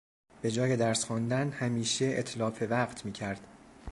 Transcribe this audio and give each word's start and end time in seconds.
بهجای 0.41 0.77
درس 0.77 1.03
خواندن 1.05 1.49
همیشه 1.49 2.05
اتلاف 2.17 2.63
وقت 2.69 3.05
میکرد. 3.05 3.47